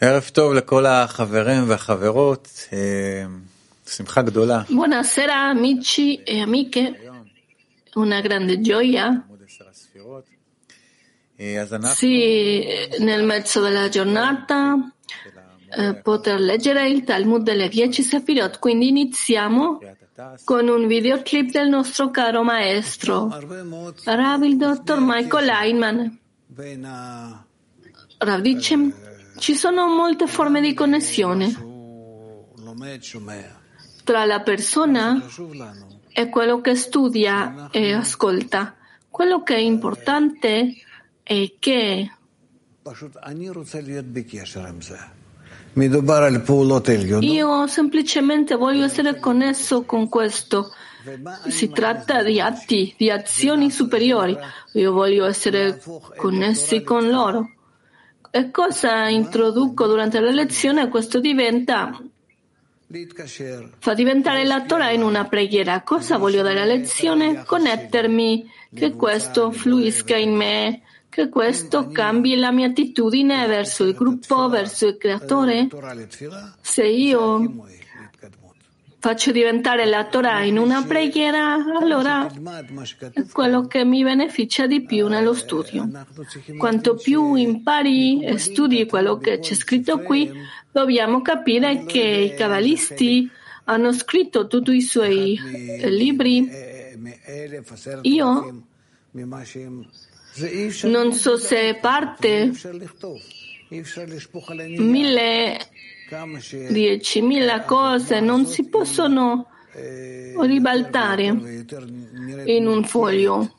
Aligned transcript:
ערב 0.00 0.30
טוב 0.32 0.52
לכל 0.52 0.86
החברים 0.86 1.64
והחברות, 1.68 2.68
שמחה 3.86 4.22
גדולה. 4.22 4.62
Buonasera 4.68 5.50
amici 5.50 6.22
e 6.26 6.40
amiche, 6.40 6.84
una 7.96 8.20
grande 8.20 8.60
gioia. 8.60 9.26
Sì, 11.94 12.64
nel 13.00 13.24
mezzo 13.24 13.60
della 13.60 13.88
giornata 13.88 14.92
eh, 15.76 15.94
poter 15.94 16.38
leggere 16.40 16.88
il 16.88 17.02
Talmud 17.04 17.42
delle 17.42 17.68
10 17.68 18.02
Sefirot. 18.02 18.58
Quindi 18.58 18.88
iniziamo 18.88 19.80
con 20.44 20.68
un 20.68 20.86
videoclip 20.86 21.50
del 21.50 21.68
nostro 21.68 22.10
caro 22.10 22.42
maestro, 22.44 23.28
Rav 24.04 24.42
il 24.44 24.56
dottor 24.56 24.98
Michael 25.00 25.48
Einman. 25.48 26.18
Rav 28.18 28.40
dice, 28.40 28.92
ci 29.37 29.55
sono 29.55 29.87
molte 29.87 30.27
forme 30.27 30.61
di 30.61 30.73
connessione 30.73 31.75
tra 34.03 34.25
la 34.25 34.41
persona 34.41 35.21
e 36.13 36.29
quello 36.29 36.61
che 36.61 36.75
studia 36.75 37.69
e 37.71 37.93
ascolta. 37.93 38.75
Quello 39.09 39.43
che 39.43 39.55
è 39.55 39.59
importante 39.59 40.75
è 41.23 41.53
che 41.59 42.11
io 47.19 47.67
semplicemente 47.67 48.55
voglio 48.55 48.85
essere 48.85 49.19
connesso 49.19 49.83
con 49.83 50.07
questo. 50.09 50.71
Si 51.47 51.69
tratta 51.69 52.23
di 52.23 52.39
atti, 52.39 52.93
di 52.97 53.09
azioni 53.09 53.69
superiori. 53.69 54.37
Io 54.73 54.91
voglio 54.91 55.25
essere 55.25 55.81
connessi 56.15 56.81
con 56.81 57.09
loro. 57.09 57.51
E 58.29 58.51
cosa 58.51 59.07
introduco 59.07 59.87
durante 59.87 60.19
la 60.19 60.31
lezione? 60.31 60.89
Questo 60.89 61.19
diventa 61.19 61.99
fa 63.79 63.93
diventare 63.93 64.45
la 64.45 64.63
Torah 64.63 64.91
in 64.91 65.01
una 65.01 65.25
preghiera. 65.25 65.81
Cosa 65.81 66.17
voglio 66.17 66.41
dalla 66.41 66.63
lezione? 66.63 67.43
Connettermi, 67.43 68.49
che 68.73 68.93
questo 68.93 69.51
fluisca 69.51 70.15
in 70.15 70.33
me, 70.33 70.81
che 71.09 71.27
questo 71.27 71.89
cambi 71.89 72.35
la 72.37 72.51
mia 72.51 72.67
attitudine 72.67 73.45
verso 73.47 73.83
il 73.83 73.93
gruppo, 73.93 74.47
verso 74.47 74.87
il 74.87 74.97
creatore. 74.97 75.67
Se 76.61 76.85
io 76.85 77.65
faccio 78.99 79.31
diventare 79.31 79.85
la 79.85 80.05
Torah 80.05 80.43
in 80.43 80.57
una 80.57 80.83
preghiera, 80.83 81.53
allora 81.79 82.27
è 83.13 83.25
quello 83.31 83.67
che 83.67 83.85
mi 83.85 84.03
beneficia 84.03 84.65
di 84.67 84.83
più 84.83 85.07
nello 85.07 85.33
studio. 85.33 85.89
Quanto 86.57 86.95
più 86.95 87.35
impari 87.35 88.23
e 88.23 88.37
studi 88.37 88.85
quello 88.85 89.17
che 89.17 89.39
c'è 89.39 89.53
scritto 89.53 89.99
qui, 89.99 90.31
dobbiamo 90.71 91.21
capire 91.21 91.85
che 91.85 91.99
i 91.99 92.35
cabalisti 92.35 93.29
hanno 93.65 93.93
scritto 93.93 94.47
tutti 94.47 94.75
i 94.75 94.81
suoi 94.81 95.39
libri. 95.83 96.49
Io 98.01 98.63
non 100.83 101.13
so 101.13 101.37
se 101.37 101.77
parte 101.81 102.51
mille 103.69 105.57
diecimila 106.69 107.63
cose 107.63 108.19
non 108.19 108.45
si 108.45 108.67
possono 108.69 109.47
ribaltare 110.39 111.25
in 112.45 112.67
un 112.67 112.83
foglio. 112.85 113.53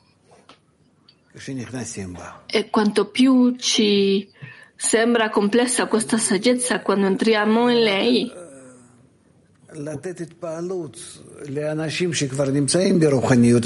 E 2.47 2.69
quanto 2.69 3.09
più 3.09 3.55
ci 3.55 4.29
sembra 4.75 5.29
complessa 5.29 5.87
questa 5.87 6.17
saggezza 6.17 6.81
quando 6.81 7.05
entriamo 7.05 7.69
in 7.69 7.83
lei, 7.83 8.31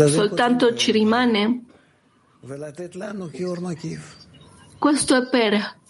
soltanto 0.09 0.75
ci 0.75 0.91
rimane. 0.91 1.63
Questo 4.77 5.15
è 5.15 5.29
per 5.29 5.81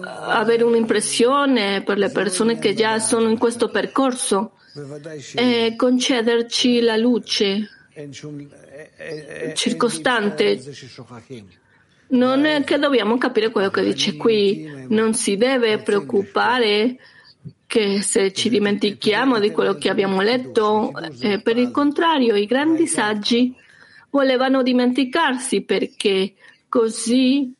avere 0.00 0.62
un'impressione 0.64 1.82
per 1.82 1.98
le 1.98 2.10
persone 2.10 2.58
che 2.58 2.74
già 2.74 2.98
sono 2.98 3.28
in 3.28 3.38
questo 3.38 3.68
percorso. 3.68 4.52
E 5.34 5.74
concederci 5.76 6.80
la 6.80 6.96
luce. 6.96 7.70
Circostante. 9.54 10.60
Non 12.08 12.44
è 12.44 12.62
che 12.62 12.78
dobbiamo 12.78 13.18
capire 13.18 13.50
quello 13.50 13.70
che 13.70 13.82
dice 13.82 14.16
qui, 14.16 14.86
non 14.88 15.14
si 15.14 15.36
deve 15.36 15.78
preoccupare 15.78 16.96
che 17.66 18.00
se 18.00 18.32
ci 18.32 18.48
dimentichiamo 18.48 19.40
di 19.40 19.50
quello 19.50 19.74
che 19.74 19.88
abbiamo 19.88 20.20
letto, 20.20 20.92
eh, 21.20 21.40
per 21.40 21.56
il 21.56 21.70
contrario, 21.72 22.36
i 22.36 22.46
grandi 22.46 22.86
saggi 22.86 23.52
volevano 24.10 24.62
dimenticarsi 24.62 25.62
perché 25.62 26.34
così 26.68 27.52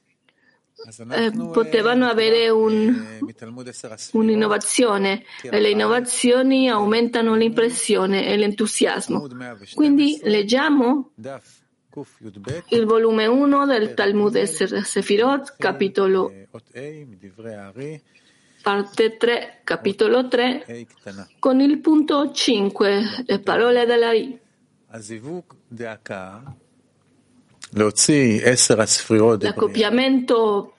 eh, 1.11 1.33
potevano 1.53 2.07
avere 2.07 2.49
un, 2.49 3.21
un'innovazione. 4.13 5.25
e 5.43 5.61
le 5.61 5.71
innovazioni 5.71 6.69
aumentano 6.69 7.35
l'impressione 7.35 8.27
e 8.27 8.37
l'entusiasmo. 8.37 9.27
Quindi 9.75 10.21
leggiamo 10.23 11.13
il 12.69 12.85
volume 12.85 13.27
1 13.27 13.67
del 13.67 13.95
Talmud 13.95 14.43
Sefirot, 14.43 15.57
capitolo 15.59 16.33
parte 18.67 19.17
3, 19.17 19.61
capitolo 19.63 20.27
3, 20.27 20.87
con 21.39 21.61
il 21.61 21.79
punto 21.79 22.33
5, 22.33 23.25
le 23.25 23.39
parole 23.39 23.87
della 23.87 24.13
I. 24.13 24.37
L'accoppiamento 29.47 30.76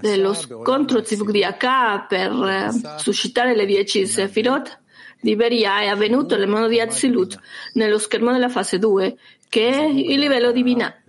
dello 0.00 0.32
scontro 0.32 1.04
Zivuk 1.04 1.30
di 1.30 1.44
Akka 1.44 2.06
per 2.08 2.32
eh, 2.32 2.98
suscitare 2.98 3.54
le 3.54 3.66
dieci 3.66 4.06
Sefirot 4.06 4.80
di 5.20 5.36
Beria 5.36 5.80
è 5.80 5.86
avvenuto 5.86 6.36
nel 6.36 6.48
mondo 6.48 6.68
di 6.68 6.80
Azilut, 6.80 7.38
nello 7.74 7.98
schermo 7.98 8.32
della 8.32 8.48
fase 8.48 8.78
2, 8.78 9.16
che 9.48 9.68
è 9.68 9.84
il 9.84 10.18
livello 10.18 10.52
di 10.52 10.62
Binah. 10.62 11.02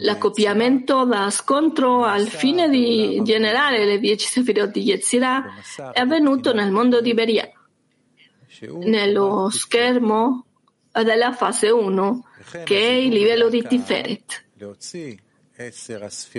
L'accoppiamento 0.00 1.04
da 1.04 1.30
scontro 1.30 2.04
al 2.04 2.26
fine 2.26 2.68
di 2.68 3.20
generare 3.22 3.84
le 3.86 3.98
dieci 3.98 4.26
Sefirot 4.26 4.70
di 4.70 4.82
Yetzirah 4.82 5.44
è 5.92 6.00
avvenuto 6.00 6.52
nel 6.52 6.70
mondo 6.70 7.00
di 7.00 7.14
Beria, 7.14 7.50
nello 8.60 9.48
schermo 9.50 10.44
della 10.92 11.32
fase 11.32 11.70
1, 11.70 12.24
che 12.64 12.78
è 12.78 12.92
il 12.92 13.12
livello 13.12 13.48
di 13.48 13.62
Tiferet. 13.66 14.44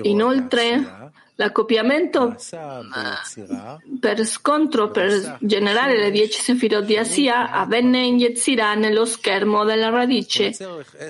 Inoltre, 0.03 1.11
l'accoppiamento 1.35 2.35
per 3.99 4.25
scontro 4.25 4.91
per 4.91 5.37
generare 5.41 5.97
le 5.97 6.11
dieci 6.11 6.41
sefirot 6.41 6.85
di 6.85 6.95
Asia 6.95 7.51
avvenne 7.51 8.05
in 8.05 8.17
Yetzirah 8.17 8.75
nello 8.75 9.03
schermo 9.03 9.65
della 9.65 9.89
radice, 9.89 10.51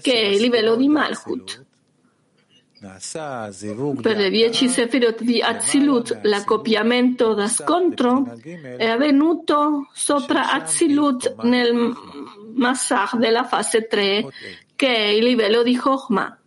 che 0.02 0.14
è 0.14 0.26
il 0.26 0.42
livello 0.42 0.76
di 0.76 0.88
Malchut. 0.88 1.66
Per 4.02 4.16
le 4.16 4.30
dieci 4.30 4.70
sefirot 4.70 5.22
di 5.22 5.42
Azilut, 5.42 6.20
l'accoppiamento 6.24 7.34
da 7.34 7.48
scontro 7.48 8.40
è 8.78 8.86
avvenuto 8.88 9.90
sopra 9.94 10.52
Azilut 10.52 11.44
nel 11.44 11.94
Massach 12.56 13.18
della 13.18 13.44
fase 13.44 13.86
3, 13.86 14.26
che 14.76 14.88
è 14.88 15.08
il 15.10 15.26
livello 15.26 15.62
di 15.62 15.76
Chokhmah. 15.76 16.40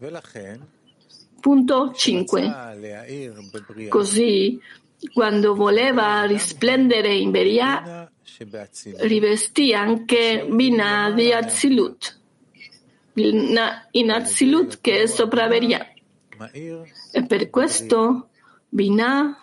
Punto 1.43 1.93
5. 1.93 3.89
Così, 3.89 4.61
quando 5.13 5.57
voleva 5.57 6.23
risplendere 6.23 7.13
in 7.17 7.33
Beria, 7.33 8.09
rivestì 8.99 9.75
anche 9.75 10.47
Bina 10.49 11.11
di 11.11 11.33
Azilut, 11.33 12.21
in 13.15 14.11
Azilut 14.11 14.79
che 14.81 15.03
è 15.03 15.07
sopra 15.07 15.49
Beria. 15.49 15.85
E 17.11 17.27
per 17.27 17.51
questo 17.51 18.29
Binah 18.69 19.37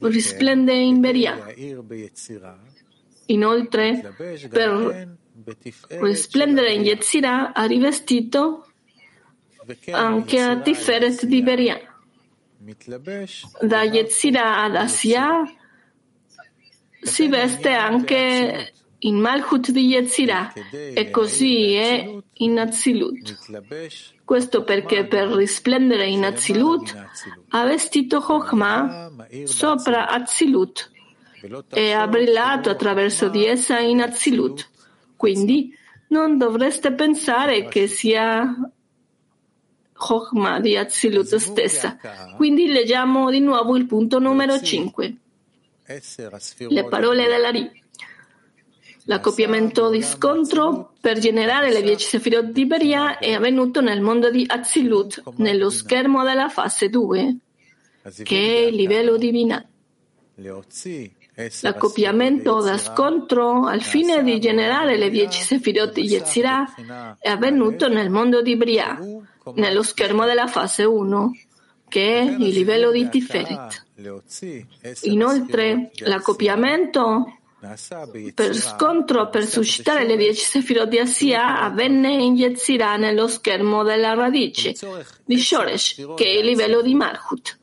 risplende 0.00 0.74
in 0.74 1.00
Beria. 1.00 1.38
Inoltre, 3.26 4.14
per 4.50 5.16
risplendere 5.88 6.74
in 6.74 6.82
Yetzirah 6.82 7.54
ha 7.54 7.64
rivestito 7.64 8.68
anche 9.90 10.40
a 10.40 10.60
Tiferet 10.60 11.24
di 11.24 11.42
Beria. 11.42 11.80
Da 13.60 13.82
Yetzirah 13.82 14.62
ad 14.64 14.76
Asia 14.76 15.42
si 17.00 17.28
veste 17.28 17.72
anche 17.72 18.72
in 18.98 19.18
Malchut 19.18 19.70
di 19.70 19.86
Yetzirah 19.86 20.52
e 20.94 21.10
così 21.10 21.74
è 21.74 22.10
in 22.32 22.58
Azilut. 22.58 23.36
Questo 24.24 24.64
perché 24.64 25.06
per 25.06 25.28
risplendere 25.28 26.06
in 26.06 26.24
Azilut 26.24 26.94
ha 27.50 27.64
vestito 27.64 28.20
Chokhmah 28.20 29.12
sopra 29.44 30.08
Azilut 30.08 30.90
e 31.68 31.92
ha 31.92 32.06
brillato 32.08 32.70
attraverso 32.70 33.28
di 33.28 33.44
essa 33.44 33.78
in 33.78 34.00
Azilut. 34.00 34.66
Quindi 35.16 35.76
non 36.08 36.38
dovreste 36.38 36.92
pensare 36.92 37.68
che 37.68 37.86
sia 37.86 38.56
Chokhmah 39.96 40.60
di 40.60 40.76
Azilut 40.76 41.36
stessa. 41.36 41.96
Quindi 42.36 42.66
leggiamo 42.66 43.30
di 43.30 43.40
nuovo 43.40 43.76
il 43.76 43.86
punto 43.86 44.18
numero 44.18 44.60
5. 44.60 45.16
Le 46.68 46.84
parole 46.88 47.26
della 47.26 47.50
Ri. 47.50 47.82
L'accoppiamento 49.06 49.90
di 49.90 50.02
scontro 50.02 50.94
per 50.98 51.18
generare 51.18 51.70
le 51.70 51.82
10 51.82 52.06
Sefirot 52.06 52.46
di 52.46 52.64
Beria 52.64 53.18
è 53.18 53.32
avvenuto 53.32 53.82
nel 53.82 54.00
mondo 54.00 54.30
di 54.30 54.46
Azilut, 54.48 55.22
nello 55.36 55.68
schermo 55.68 56.24
della 56.24 56.48
fase 56.48 56.88
2, 56.88 57.36
che 58.22 58.38
è 58.38 58.66
il 58.68 58.74
livello 58.74 59.18
divino. 59.18 59.62
L'accoppiamento 61.60 62.62
da 62.62 62.78
scontro 62.78 63.66
al 63.66 63.82
fine 63.82 64.22
di 64.22 64.40
generare 64.40 64.96
le 64.96 65.10
10 65.10 65.42
Sefirot 65.42 65.92
di 65.92 66.04
Yetzirah 66.04 67.16
è 67.18 67.28
avvenuto 67.28 67.88
nel 67.88 68.08
mondo 68.08 68.40
di 68.40 68.56
Bria, 68.56 68.98
nello 69.54 69.82
schermo 69.82 70.24
della 70.24 70.46
fase 70.46 70.84
1, 70.84 71.32
che 71.88 72.18
è 72.18 72.22
il 72.22 72.52
livello 72.52 72.90
di 72.90 73.08
Tiferet. 73.08 73.86
Inoltre, 75.02 75.90
l'accoppiamento 75.98 77.38
per 78.34 78.54
scontro 78.54 79.30
per 79.30 79.46
suscitare 79.46 80.06
le 80.06 80.16
10 80.16 80.44
Sefirot 80.44 80.88
di 80.88 80.98
Assia 80.98 81.62
avvenne 81.62 82.12
in 82.12 82.34
Yetzirah 82.36 82.96
nello 82.96 83.26
schermo 83.26 83.82
della 83.82 84.12
radice 84.12 84.74
di 85.24 85.38
Shoresh, 85.38 86.12
che 86.14 86.24
è 86.24 86.38
il 86.38 86.44
livello 86.44 86.82
di 86.82 86.94
Malchut. 86.94 87.58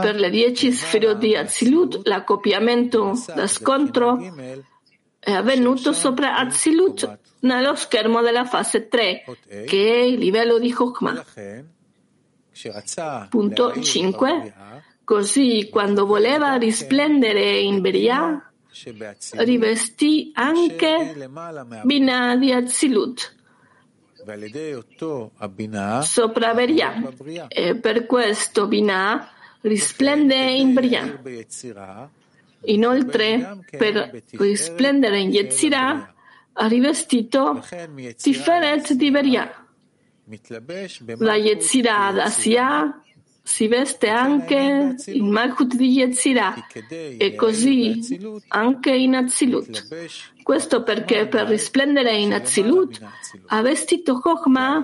Per 0.00 0.14
le 0.14 0.30
10 0.30 0.72
Sefirot 0.72 1.18
di 1.18 1.34
Azilut, 1.36 2.06
l'accoppiamento 2.06 3.12
da 3.34 3.46
scontro 3.46 4.18
è 5.24 5.32
avvenuto 5.32 5.92
sopra 5.92 6.36
Azilut 6.36 7.18
nello 7.40 7.74
schermo 7.74 8.20
della 8.20 8.44
fase 8.44 8.88
3, 8.88 9.24
che 9.66 9.88
è 9.90 10.02
il 10.02 10.18
livello 10.18 10.58
di 10.58 10.70
Chokmah. 10.70 11.24
Punto 13.28 13.80
5. 13.80 14.54
Così, 15.02 15.68
quando 15.70 16.06
voleva 16.06 16.54
risplendere 16.56 17.58
in 17.58 17.80
Beria, 17.80 18.52
rivestì 19.32 20.30
anche 20.34 21.28
Binah 21.82 22.36
di 22.36 22.52
Azilut 22.52 23.34
sopra 26.02 26.54
Beria 26.54 27.12
e 27.48 27.76
per 27.76 28.06
questo 28.06 28.66
Binah 28.66 29.28
risplende 29.60 30.34
in 30.34 30.72
Beria. 30.72 31.20
Inoltre, 32.66 33.58
per 33.70 34.22
risplendere 34.32 35.20
in 35.20 35.30
Yetzirah, 35.30 36.14
ha 36.52 36.66
rivestito 36.66 37.64
Tiferet 38.16 38.92
di 38.92 39.10
Beria. 39.10 39.66
La 41.18 41.34
Yetzirah 41.34 42.12
da 42.12 42.28
Sia 42.28 43.00
si 43.46 43.68
veste 43.68 44.08
anche 44.08 44.96
in 45.04 45.28
Malchut 45.28 45.74
di 45.74 45.90
Yetzirah 45.90 46.66
e 46.88 47.34
così 47.34 48.00
anche 48.48 48.90
in 48.90 49.14
Azilut. 49.14 49.86
Questo 50.42 50.82
perché 50.82 51.26
per 51.26 51.46
risplendere 51.46 52.16
in 52.16 52.32
Azilut 52.32 53.00
ha 53.48 53.60
vestito 53.60 54.18
Chokhmah 54.18 54.82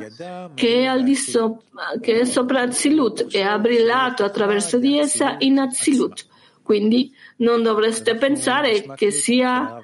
che 0.55 0.87
so- 1.15 1.63
che 2.03 2.21
è 2.21 2.25
sopra 2.25 2.61
Azilut 2.63 3.29
e 3.31 3.41
ha 3.41 3.59
brillato 3.59 4.25
attraverso 4.25 4.79
di 4.79 4.99
essa 4.99 5.37
in 5.39 5.59
Azilut. 5.59 6.27
Quindi 6.71 7.13
non 7.39 7.65
dovreste 7.65 8.15
pensare 8.15 8.95
che 8.95 9.11
sia 9.11 9.83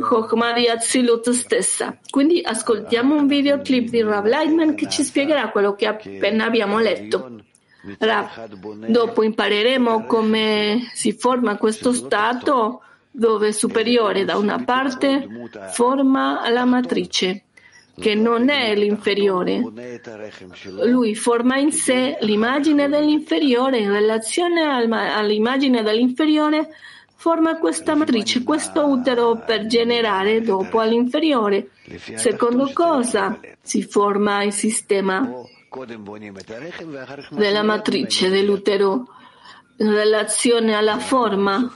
Chokhmah 0.00 0.54
di 0.54 0.66
Azilut 0.66 1.28
stessa. 1.28 1.98
Quindi 2.08 2.40
ascoltiamo 2.42 3.14
un 3.14 3.26
videoclip 3.26 3.90
di 3.90 4.00
Rav 4.00 4.24
Leitman 4.24 4.74
che 4.76 4.88
ci 4.88 5.02
spiegherà 5.02 5.50
quello 5.50 5.74
che 5.74 5.86
appena 5.86 6.46
abbiamo 6.46 6.78
letto. 6.78 7.42
Dopo 8.86 9.22
impareremo 9.22 10.06
come 10.06 10.88
si 10.94 11.12
forma 11.12 11.58
questo 11.58 11.92
stato 11.92 12.80
dove 13.10 13.52
superiore 13.52 14.24
da 14.24 14.38
una 14.38 14.64
parte 14.64 15.28
forma 15.72 16.48
la 16.48 16.64
matrice, 16.64 17.44
che 17.98 18.14
non 18.14 18.48
è 18.48 18.74
l'inferiore. 18.74 19.62
Lui 20.84 21.14
forma 21.14 21.56
in 21.58 21.72
sé 21.72 22.18
l'immagine 22.20 22.88
dell'inferiore 22.88 23.78
in 23.78 23.90
relazione 23.90 24.62
all'immagine 24.62 25.82
dell'inferiore 25.82 26.68
forma 27.14 27.58
questa 27.58 27.94
matrice, 27.94 28.44
questo 28.44 28.86
utero 28.86 29.42
per 29.44 29.66
generare 29.66 30.42
dopo 30.42 30.78
all'inferiore. 30.80 31.70
Secondo 32.14 32.70
cosa 32.72 33.40
si 33.60 33.82
forma 33.82 34.42
il 34.42 34.52
sistema 34.52 35.28
della 37.30 37.62
matrice 37.62 38.28
dell'utero 38.28 39.06
in 39.78 39.92
relazione 39.92 40.74
alla 40.74 40.98
forma 40.98 41.70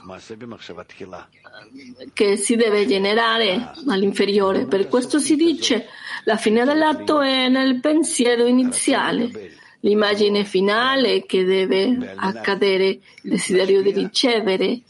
che 2.13 2.35
si 2.35 2.55
deve 2.55 2.85
generare 2.85 3.71
all'inferiore. 3.87 4.65
Per 4.65 4.87
questo 4.87 5.19
si 5.19 5.35
dice 5.35 5.87
la 6.25 6.37
fine 6.37 6.65
dell'atto 6.65 7.21
è 7.21 7.49
nel 7.49 7.79
pensiero 7.79 8.45
iniziale, 8.45 9.29
l'immagine 9.79 10.45
finale 10.45 11.25
che 11.25 11.43
deve 11.43 12.13
accadere, 12.15 12.85
il 12.87 13.01
desiderio 13.31 13.81
di 13.81 13.91
ricevere, 13.91 14.81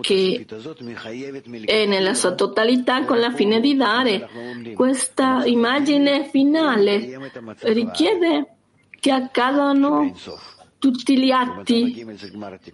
che 0.00 0.46
è 1.64 1.86
nella 1.86 2.14
sua 2.14 2.34
totalità 2.34 3.04
con 3.04 3.18
la 3.18 3.32
fine 3.32 3.60
di 3.60 3.76
dare. 3.76 4.28
Questa 4.74 5.44
immagine 5.44 6.28
finale 6.30 7.32
richiede 7.60 8.46
che 9.00 9.10
accadano 9.10 10.14
tutti 10.78 11.18
gli 11.18 11.30
atti 11.30 12.06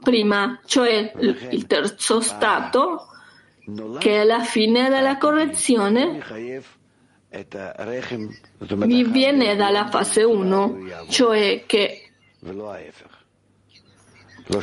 prima, 0.02 0.60
cioè 0.66 1.12
il 1.18 1.66
terzo 1.66 2.20
stato, 2.20 3.08
che 3.98 4.20
è 4.20 4.24
la 4.24 4.40
fine 4.40 4.88
della 4.88 5.16
correzione, 5.18 6.22
mi 8.76 9.04
viene 9.04 9.56
dalla 9.56 9.88
fase 9.88 10.22
1, 10.22 10.78
cioè 11.08 11.64
che 11.66 12.10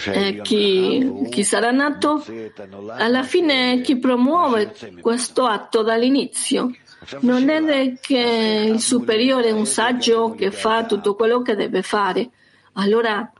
eh, 0.06 0.42
chi, 0.44 1.28
chi, 1.30 1.44
sarà 1.44 1.72
nato, 1.72 2.24
alla 2.90 3.24
fine 3.24 3.82
chi 3.82 3.98
promuove 3.98 4.76
questo 5.02 5.46
atto 5.46 5.82
dall'inizio. 5.82 6.72
Non 7.22 7.50
è 7.50 7.98
che 8.00 8.70
il 8.72 8.80
superiore 8.80 9.48
è 9.48 9.52
un 9.52 9.66
saggio 9.66 10.36
che 10.36 10.52
fa 10.52 10.86
tutto 10.86 11.16
quello 11.16 11.42
che 11.42 11.56
deve 11.56 11.82
fare. 11.82 12.30
Allora, 12.74 13.32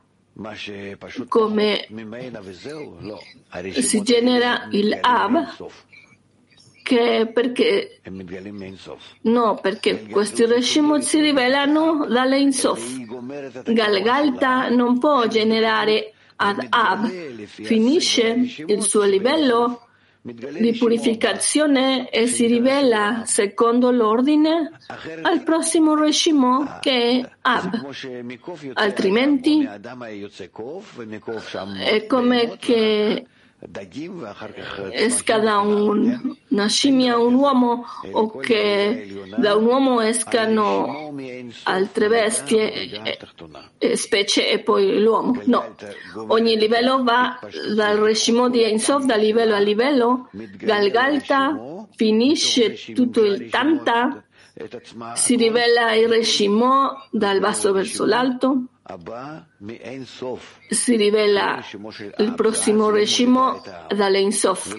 come 1.28 1.86
si 3.80 4.02
genera 4.02 4.68
il 4.70 4.98
Ab, 5.00 5.56
che 6.82 7.30
perché 7.32 8.00
no, 9.22 9.58
perché 9.60 10.06
questi 10.08 10.46
Reshimot 10.46 11.00
si 11.00 11.20
rivelano 11.20 12.06
dalle 12.06 12.38
Insof. 12.38 12.98
Galgalta 13.64 14.68
non 14.68 14.98
può 14.98 15.26
generare 15.26 16.12
ad 16.36 16.66
Ab, 16.68 17.08
finisce 17.44 18.64
il 18.66 18.82
suo 18.82 19.02
livello 19.02 19.86
di 20.22 20.76
purificazione 20.78 22.08
e 22.08 22.28
si 22.28 22.46
rivela 22.46 23.22
secondo 23.24 23.90
l'ordine 23.90 24.70
al 25.22 25.42
prossimo 25.42 25.96
Reshimo 25.96 26.78
che 26.80 27.20
è 27.20 27.30
Ab. 27.40 27.90
Altrimenti? 28.74 29.68
È 31.84 32.06
come 32.06 32.56
che 32.56 33.26
esca 34.92 35.38
da 35.38 35.60
un, 35.60 36.36
una 36.48 36.66
scimmia 36.66 37.16
un 37.18 37.34
uomo 37.34 37.84
o 38.10 38.38
che 38.38 39.24
da 39.36 39.54
un 39.54 39.64
uomo 39.66 40.00
escano 40.00 41.14
altre 41.64 42.08
bestie, 42.08 43.18
e, 43.78 43.96
specie 43.96 44.50
e 44.50 44.58
poi 44.58 45.00
l'uomo. 45.00 45.40
No, 45.44 45.76
ogni 46.28 46.56
livello 46.56 47.04
va 47.04 47.38
dal 47.74 47.98
Reshimo 47.98 48.48
di 48.48 48.64
Ensof, 48.64 49.04
da 49.04 49.16
livello 49.16 49.54
a 49.54 49.60
livello, 49.60 50.28
Galgalta 50.32 51.86
finisce 51.94 52.74
tutto 52.92 53.24
il 53.24 53.48
Tanta. 53.48 54.24
si 55.14 55.36
rivela 55.36 55.94
il 55.94 56.08
Reshimo 56.08 57.06
dal 57.10 57.38
basso 57.38 57.72
verso 57.72 58.04
l'alto, 58.04 58.64
si 60.68 60.96
rivela 60.96 61.64
il 62.18 62.34
prossimo 62.34 62.90
Reshimo 62.90 63.62
dall'Einsof, 63.88 64.74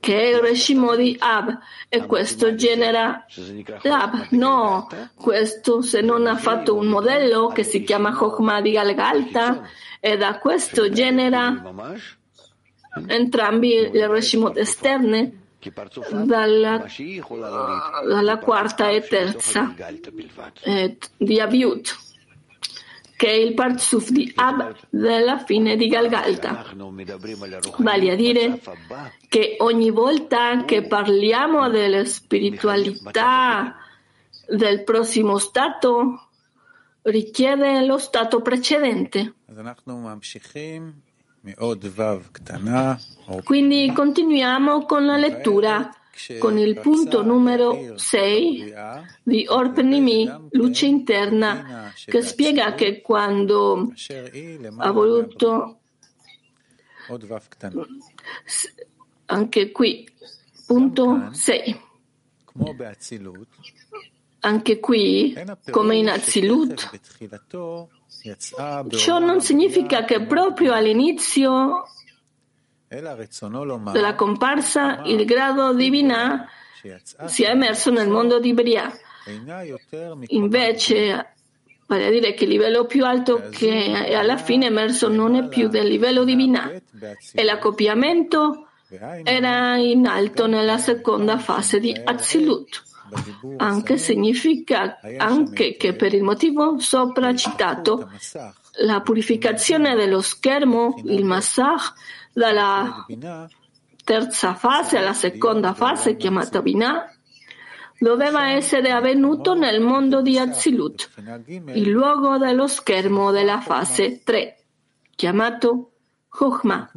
che 0.00 0.20
è 0.20 0.34
il 0.34 0.40
Reshimo 0.40 0.94
di 0.96 1.16
Ab, 1.18 1.58
e 1.88 2.06
questo 2.06 2.54
genera 2.54 3.24
l'Ab. 3.82 4.26
No, 4.30 4.88
questo 5.14 5.82
se 5.82 6.00
non 6.00 6.26
ha 6.26 6.36
fatto 6.36 6.74
un 6.74 6.86
modello 6.86 7.48
che 7.48 7.62
si 7.62 7.82
chiama 7.82 8.12
Chokhmah 8.12 8.60
di 8.60 8.72
Galgalta, 8.72 9.62
e 10.00 10.16
da 10.16 10.38
questo 10.38 10.90
genera 10.90 11.62
entrambi 13.06 13.90
le 13.92 14.06
Reshimot 14.06 14.56
esterne 14.56 15.44
dalla, 16.24 16.84
dalla 18.06 18.38
quarta 18.38 18.88
e 18.90 19.00
terza. 19.00 19.74
Eh, 20.62 20.96
di 21.16 21.40
Aviut, 21.40 21.96
che 23.16 23.28
è 23.28 23.32
il 23.32 23.54
Parzuf 23.54 24.10
di 24.10 24.30
Ab 24.34 24.76
della 24.90 25.38
fine 25.38 25.76
di 25.76 25.88
Galgalta. 25.88 26.64
Vale 27.78 28.10
a 28.10 28.14
dire 28.14 28.60
che 29.28 29.56
ogni 29.60 29.90
volta 29.90 30.64
che 30.64 30.86
parliamo 30.86 31.68
della 31.70 32.04
spiritualità 32.04 33.76
del 34.46 34.84
prossimo 34.84 35.38
stato, 35.38 36.28
richiede 37.02 37.84
lo 37.86 37.98
stato 37.98 38.42
precedente. 38.42 39.34
Quindi 43.42 43.92
continuiamo 43.94 44.84
con 44.84 45.06
la 45.06 45.16
lettura 45.16 45.90
con 46.38 46.58
il 46.58 46.78
punto 46.80 47.22
numero 47.22 47.96
6 47.96 48.74
di 49.22 49.46
Orpenimi, 49.48 50.30
luce 50.50 50.86
interna, 50.86 51.92
che 52.04 52.22
spiega 52.22 52.74
che 52.74 53.00
quando 53.00 53.92
ha 54.78 54.90
voluto 54.90 55.78
anche 59.26 59.72
qui, 59.72 60.08
punto 60.66 61.28
6. 61.32 61.84
Anche 64.40 64.78
qui, 64.78 65.34
come 65.70 65.96
in 65.96 66.08
Azilut, 66.08 66.90
Ciò 68.90 69.18
non 69.18 69.40
significa 69.40 70.04
che 70.04 70.24
proprio 70.24 70.72
all'inizio 70.72 71.84
della 73.92 74.14
comparsa 74.14 75.02
il 75.04 75.24
grado 75.24 75.74
divina 75.74 76.48
sia 77.26 77.50
emerso 77.50 77.90
nel 77.90 78.08
mondo 78.08 78.38
di 78.38 78.52
Bria. 78.52 78.92
Invece, 80.28 81.34
vale 81.86 82.06
a 82.06 82.10
dire 82.10 82.34
che 82.34 82.44
il 82.44 82.50
livello 82.50 82.84
più 82.84 83.04
alto 83.04 83.48
che 83.50 84.06
è 84.06 84.14
alla 84.14 84.36
fine 84.36 84.66
emerso 84.66 85.08
non 85.08 85.34
è 85.34 85.48
più 85.48 85.68
del 85.68 85.86
livello 85.86 86.24
divina. 86.24 86.70
E 87.32 87.44
l'accoppiamento 87.44 88.68
era 89.24 89.76
in 89.76 90.06
alto 90.06 90.46
nella 90.46 90.78
seconda 90.78 91.38
fase 91.38 91.80
di 91.80 91.92
Azilut 92.04 92.84
anche 93.56 93.98
significa 93.98 94.98
anche 95.16 95.76
che 95.76 95.94
per 95.94 96.14
il 96.14 96.22
motivo 96.22 96.78
sopra 96.78 97.34
citato 97.34 98.10
la 98.80 99.00
purificazione 99.00 99.94
dello 99.94 100.20
schermo, 100.20 101.00
il 101.04 101.24
massach, 101.24 101.94
dalla 102.36 103.06
terza 104.04 104.54
fase 104.54 104.98
alla 104.98 105.14
seconda 105.14 105.72
fase 105.72 106.16
chiamata 106.16 106.60
Binah, 106.60 107.10
doveva 107.98 108.50
essere 108.50 108.90
avvenuto 108.90 109.54
nel 109.54 109.80
mondo 109.80 110.20
di 110.20 110.38
Azilut, 110.38 111.10
il 111.72 111.88
luogo 111.88 112.36
dello 112.36 112.66
schermo 112.66 113.30
della 113.30 113.60
fase 113.60 114.22
3, 114.22 114.64
chiamato 115.16 115.92
Chokhmah 116.28 116.90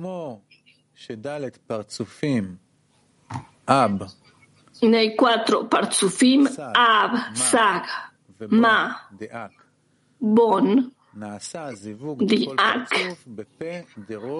nei 4.82 5.16
quattro 5.16 5.68
parzufim 5.68 6.50
Av, 6.74 7.32
Sag, 7.32 7.84
Ma, 8.50 9.08
Bon, 10.18 10.94
di 12.18 12.50
Ak, 12.56 13.18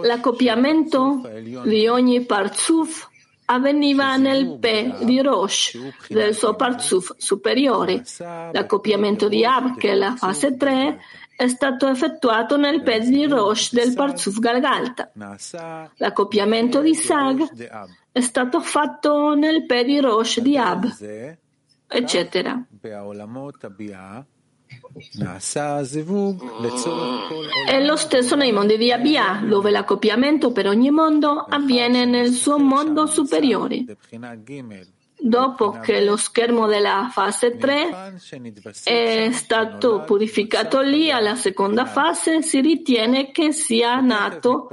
l'accoppiamento 0.04 1.22
di 1.64 1.88
ogni 1.88 2.26
parzuf 2.26 3.08
avveniva 3.46 4.16
nel 4.16 4.58
Pe 4.60 4.96
di 5.02 5.22
Rosh 5.22 5.78
del 6.08 6.34
suo 6.34 6.56
parzuf 6.56 7.16
superiore. 7.18 8.04
L'accoppiamento 8.52 9.28
di 9.28 9.44
Ab, 9.44 9.78
che 9.78 9.92
è 9.92 9.96
la 9.96 10.16
fase 10.16 10.56
3, 10.56 11.00
è 11.36 11.48
stato 11.48 11.88
effettuato 11.88 12.58
nel 12.58 12.84
Pe 12.84 13.00
di 13.00 13.26
Rosh 13.26 13.74
del 13.74 13.94
parzuf 13.94 14.40
Galgalta. 14.40 15.12
L'accoppiamento 15.96 16.82
di 16.82 16.94
Sag 16.94 17.88
è 18.12 18.22
stato 18.22 18.60
fatto 18.60 19.34
nel 19.36 19.66
Pedi 19.66 20.00
Rosh 20.00 20.40
di 20.42 20.58
Ab, 20.58 20.92
eccetera. 21.88 22.62
È 27.68 27.84
lo 27.84 27.96
stesso 27.96 28.36
nei 28.36 28.52
mondi 28.52 28.78
di 28.78 28.92
Abia, 28.92 29.42
dove 29.44 29.72
l'accoppiamento 29.72 30.52
per 30.52 30.68
ogni 30.68 30.92
mondo 30.92 31.46
avviene 31.48 32.06
nel 32.06 32.32
suo 32.32 32.60
mondo 32.60 33.06
superiore. 33.06 33.86
Dopo 35.22 35.80
che 35.82 36.02
lo 36.02 36.16
schermo 36.16 36.66
della 36.66 37.10
fase 37.12 37.58
3 37.58 38.16
è 38.86 39.30
stato 39.34 40.04
purificato 40.06 40.80
lì, 40.80 41.12
alla 41.12 41.36
seconda 41.36 41.86
fase 41.86 42.42
si 42.42 42.62
ritiene 42.62 43.32
che 43.32 43.52
sia 43.52 44.00
nato 44.00 44.70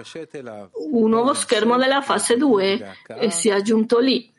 un 0.93 1.11
nuovo 1.11 1.35
schermo 1.35 1.77
della 1.77 2.01
fase 2.01 2.37
2 2.37 2.97
e 3.19 3.31
sia 3.31 3.57
aggiunto 3.57 3.99
lì. 3.99 4.33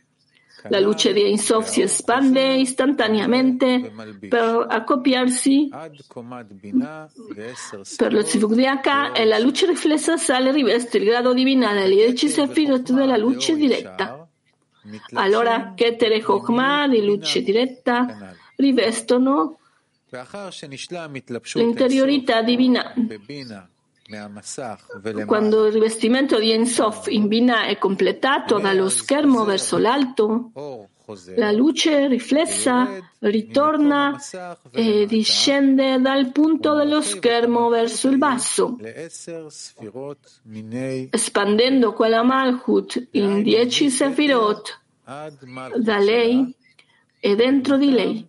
La 0.70 0.80
luce 0.80 1.14
di 1.14 1.22
Einsof 1.22 1.68
si 1.68 1.82
espande 1.82 2.56
istantaneamente 2.56 3.92
per 4.28 4.66
accoppiarsi 4.68 5.70
per 7.96 8.14
lo 8.14 8.24
Zivug 8.24 8.54
di 8.54 8.66
H 8.66 9.12
e 9.14 9.26
la 9.26 9.38
luce 9.38 9.68
riflessa 9.68 10.18
sale 10.18 10.52
riveste 10.52 10.98
il 10.98 11.06
grado 11.06 11.34
divinale 11.34 11.84
agli 11.84 11.96
10 11.96 12.28
sefirot 12.28 12.92
della 12.92 13.18
luce 13.18 13.56
diretta. 13.56 14.28
Allora 15.14 15.74
Keter 15.76 16.14
e 16.14 16.22
Chokhmah 16.22 16.88
di 16.88 17.06
luce 17.06 17.42
diretta 17.44 18.36
rivestono 18.56 19.60
l'interiorità 21.54 22.42
divina. 22.42 22.94
Quando 25.26 25.66
il 25.66 25.74
rivestimento 25.74 26.40
di 26.40 26.52
Ensof 26.52 27.08
in 27.08 27.28
Bina 27.28 27.66
è 27.66 27.78
completato 27.78 28.58
dallo 28.58 28.88
schermo 28.88 29.44
verso 29.44 29.78
l'alto, 29.78 30.52
la 31.36 31.52
luce 31.52 32.08
riflessa 32.08 33.00
ritorna 33.20 34.18
e 34.72 35.06
discende 35.06 36.00
dal 36.00 36.32
punto 36.32 36.74
dello 36.74 37.02
schermo 37.02 37.70
verso 37.70 38.10
il 38.10 38.18
basso, 38.18 38.78
espandendo 41.10 41.94
quella 41.94 42.24
Malchut 42.24 43.08
in 43.12 43.42
dieci 43.42 43.90
Sefirot 43.90 44.82
da 45.78 45.98
lei 45.98 46.56
e 47.20 47.36
dentro 47.36 47.78
di 47.78 47.92
lei, 47.92 48.28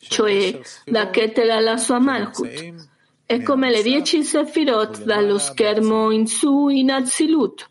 cioè 0.00 0.60
da 0.84 1.10
Keter 1.10 1.50
alla 1.50 1.76
sua 1.76 1.98
Malchut. 1.98 2.90
È 3.32 3.42
come 3.42 3.70
le 3.70 3.82
dieci 3.82 4.24
Sefirot 4.24 5.04
dallo 5.04 5.38
schermo 5.38 6.10
in 6.10 6.26
su 6.26 6.68
in 6.68 6.90
Azilut, 6.90 7.66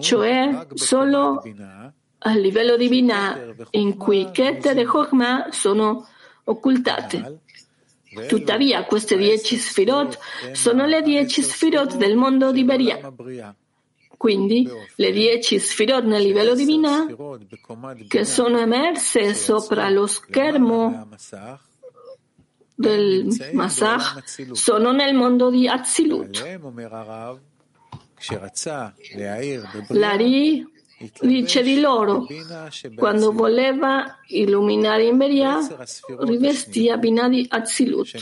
cioè 0.00 0.66
solo 0.74 1.42
a 2.18 2.34
livello 2.34 2.76
di 2.76 2.88
Binah, 2.88 3.54
in 3.70 3.96
cui 3.96 4.28
Keter 4.30 4.78
e 4.78 4.84
Chokhmah 4.84 5.46
sono 5.50 6.06
occultate. 6.44 7.38
Tuttavia, 8.28 8.84
queste 8.84 9.16
dieci 9.16 9.56
Sfirot 9.56 10.18
sono 10.52 10.84
le 10.84 11.00
dieci 11.00 11.40
Sfirot 11.40 11.96
del 11.96 12.14
mondo 12.14 12.52
di 12.52 12.62
Beria. 12.62 13.10
Quindi, 14.18 14.68
le 14.96 15.10
dieci 15.10 15.58
Sfirot 15.58 16.04
nel 16.04 16.22
livello 16.22 16.54
di 16.54 16.66
Binah, 16.66 17.06
che 18.08 18.26
sono 18.26 18.58
emerse 18.58 19.32
sopra 19.32 19.88
lo 19.88 20.06
schermo 20.06 21.08
del 22.82 23.50
Masach, 23.52 24.22
sono 24.52 24.92
nel 24.92 25.14
mondo 25.14 25.50
di 25.50 25.68
Azilut. 25.68 26.42
L'Ari 29.88 30.66
dice 31.20 31.62
di 31.62 31.80
loro, 31.80 32.26
quando 32.96 33.32
voleva 33.32 34.18
illuminare 34.28 35.06
in 35.06 35.16
Beria, 35.16 35.58
rivestia 36.20 36.96
Binah 36.96 37.28
di 37.28 37.46
Azilut. 37.48 38.12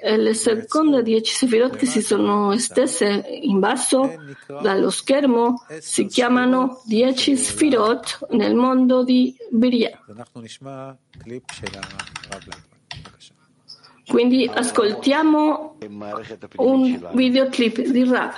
E 0.00 0.16
le 0.16 0.34
seconde 0.34 1.02
dieci 1.02 1.34
Sefirot 1.34 1.76
che 1.76 1.86
si 1.86 2.02
sono 2.02 2.52
estese 2.52 3.24
in 3.42 3.58
basso 3.58 4.12
dallo 4.46 4.90
schermo 4.90 5.64
si 5.78 6.06
chiamano 6.06 6.82
dieci 6.84 7.36
Sefirot 7.36 8.26
nel 8.30 8.54
mondo 8.54 9.02
di 9.04 9.34
Beria. 9.50 9.98
Quindi 14.06 14.50
ascoltiamo 14.52 15.76
un 16.56 17.08
videoclip 17.12 17.80
di 17.80 18.04
Rav. 18.04 18.34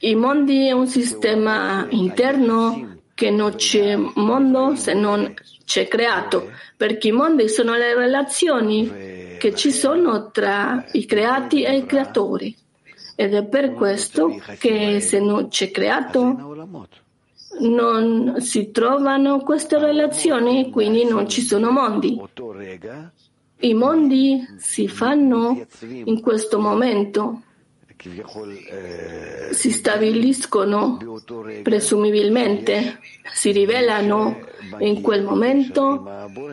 I 0.00 0.14
mondi 0.14 0.66
è 0.66 0.72
un 0.72 0.86
sistema 0.86 1.86
interno 1.90 2.98
che 3.14 3.30
non 3.30 3.54
c'è 3.54 3.96
mondo 3.96 4.74
se 4.76 4.94
non 4.94 5.34
c'è 5.64 5.88
creato, 5.88 6.50
perché 6.76 7.08
i 7.08 7.12
mondi 7.12 7.48
sono 7.48 7.74
le 7.74 7.94
relazioni 7.94 8.90
che 9.38 9.54
ci 9.54 9.70
sono 9.72 10.30
tra 10.30 10.84
i 10.92 11.06
creati 11.06 11.62
e 11.62 11.76
i 11.76 11.86
creatori. 11.86 12.56
Ed 13.14 13.34
è 13.34 13.44
per 13.44 13.72
questo 13.72 14.40
che 14.58 15.00
se 15.00 15.20
non 15.20 15.48
c'è 15.48 15.70
creato 15.70 16.56
non 17.60 18.36
si 18.38 18.70
trovano 18.70 19.40
queste 19.40 19.78
relazioni, 19.78 20.70
quindi 20.70 21.04
non 21.04 21.28
ci 21.28 21.42
sono 21.42 21.70
mondi. 21.70 22.18
I 23.62 23.74
mondi 23.74 24.46
si 24.56 24.88
fanno 24.88 25.66
in 25.82 26.20
questo 26.20 26.58
momento, 26.58 27.42
si 29.50 29.70
stabiliscono 29.70 30.98
presumibilmente, 31.62 33.00
si 33.32 33.52
rivelano 33.52 34.38
in 34.78 35.02
quel 35.02 35.22
momento 35.22 36.04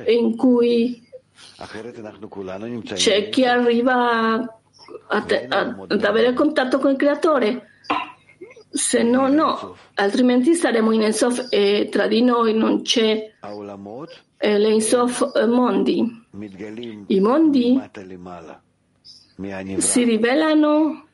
in 0.06 0.36
cui 0.36 1.08
c'è 2.94 3.30
chi 3.30 3.46
arriva 3.46 4.60
ad 5.08 6.04
avere 6.04 6.34
contatto 6.34 6.80
con 6.80 6.92
il 6.92 6.98
creatore. 6.98 7.70
Se 8.70 9.02
no, 9.02 9.30
no, 9.30 9.78
altrimenti 9.96 10.54
saremo 10.54 10.92
in 10.92 11.04
Ensof 11.04 11.48
e 11.50 11.88
tra 11.90 12.08
di 12.08 12.22
noi 12.22 12.54
non 12.54 12.82
c'è 12.82 13.32
l'Ensof 14.40 15.46
mondi. 15.48 16.26
I 17.07 17.21
mondi 17.21 17.81
si 19.79 20.05
rivelano 20.05 21.07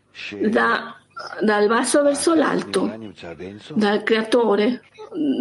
da, 0.50 0.96
dal 1.40 1.68
basso 1.68 2.02
verso 2.02 2.34
l'alto, 2.34 2.92
dal 3.74 4.02
creatore, 4.02 4.82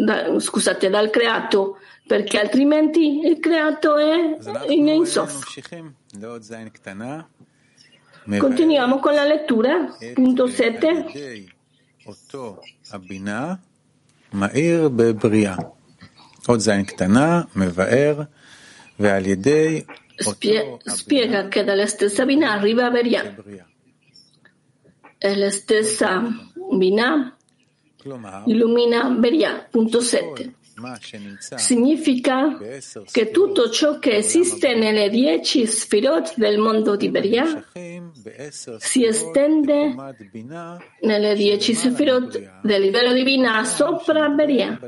da, 0.05 0.39
scusate, 0.39 0.89
dal 0.89 1.09
creato, 1.09 1.77
perché 2.05 2.39
altrimenti 2.39 3.25
il 3.25 3.39
creato 3.39 3.97
è 3.97 4.37
in 4.69 4.89
Ensof. 4.89 5.43
Continuiamo 8.37 8.99
con 8.99 9.13
la 9.13 9.25
lettura, 9.25 9.95
punto 10.13 10.47
7. 10.47 11.45
עוד 16.47 16.59
זין 16.59 16.83
קטנה, 16.83 17.41
מבאר 17.55 18.21
Spie- 20.14 20.78
spiega 20.84 21.48
che 21.48 21.64
dalla 21.64 21.86
stessa 21.86 22.24
Binah 22.24 22.52
arriva 22.52 22.90
Beria. 22.90 23.34
E 25.18 25.36
la 25.36 25.50
stessa 25.50 26.22
Binah 26.70 27.36
illumina 28.46 29.08
Beria. 29.10 29.66
Punto 29.70 30.00
7. 30.00 30.54
Significa 31.56 32.58
che 33.10 33.30
tutto 33.30 33.70
ciò 33.70 33.98
che 33.98 34.16
esiste 34.16 34.74
nelle 34.74 35.10
dieci 35.10 35.66
sfirot 35.66 36.34
del 36.36 36.58
mondo 36.58 36.96
di 36.96 37.10
Beria 37.10 37.64
si 38.78 39.04
estende 39.04 39.94
nelle 41.02 41.34
dieci 41.34 41.74
sfirot 41.74 42.60
del 42.62 42.80
livello 42.80 43.12
di 43.12 43.22
Binah 43.22 43.64
sopra 43.64 44.28
Beria 44.30 44.78